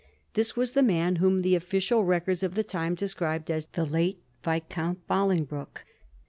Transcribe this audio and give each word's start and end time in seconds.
This 0.33 0.55
was 0.55 0.71
the 0.71 0.81
man 0.81 1.17
whom 1.17 1.43
the 1.43 1.53
official 1.53 2.03
records 2.03 2.41
of 2.41 2.55
the 2.55 2.63
time 2.63 2.95
described 2.95 3.51
as 3.51 3.67
^ 3.67 3.71
the 3.73 3.85
late 3.85 4.17
Viscount 4.43 5.05
Boling 5.07 5.43
broke.' 5.43 5.85